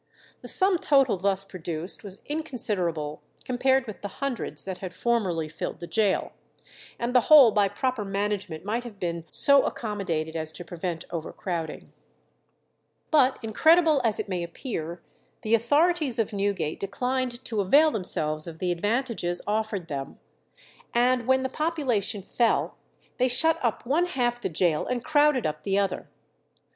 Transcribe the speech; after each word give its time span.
The 0.41 0.47
sum 0.47 0.79
total 0.79 1.15
thus 1.15 1.45
produced 1.45 2.03
was 2.03 2.23
inconsiderable 2.25 3.21
compared 3.45 3.85
with 3.85 4.01
the 4.01 4.07
hundreds 4.17 4.65
that 4.65 4.79
had 4.79 4.95
formerly 4.95 5.47
filled 5.47 5.79
the 5.79 5.85
gaol, 5.85 6.31
and 6.97 7.13
the 7.13 7.21
whole 7.29 7.51
by 7.51 7.67
proper 7.67 8.03
management 8.03 8.65
might 8.65 8.83
have 8.83 8.99
been 8.99 9.25
so 9.29 9.61
accommodated 9.63 10.35
as 10.35 10.51
to 10.53 10.65
prevent 10.65 11.05
overcrowding. 11.11 11.93
But 13.11 13.37
incredible 13.43 14.01
as 14.03 14.19
it 14.19 14.27
may 14.27 14.41
appear, 14.41 15.03
the 15.43 15.53
authorities 15.53 16.17
of 16.17 16.33
Newgate 16.33 16.79
declined 16.79 17.45
to 17.45 17.61
avail 17.61 17.91
themselves 17.91 18.47
of 18.47 18.57
the 18.57 18.71
advantages 18.71 19.39
offered 19.45 19.87
them, 19.87 20.17
and 20.95 21.27
when 21.27 21.43
the 21.43 21.47
population 21.47 22.23
fell 22.23 22.75
they 23.17 23.27
shut 23.27 23.59
up 23.63 23.85
one 23.85 24.05
half 24.05 24.41
the 24.41 24.49
gaol 24.49 24.87
and 24.87 25.05
crowded 25.05 25.45
up 25.45 25.61
the 25.61 25.77
other. 25.77 26.09